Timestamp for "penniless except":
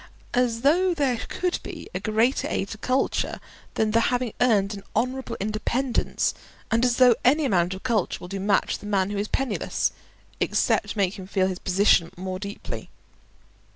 9.27-10.95